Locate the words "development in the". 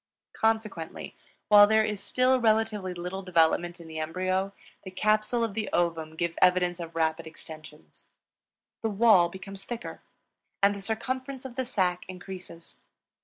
3.21-3.99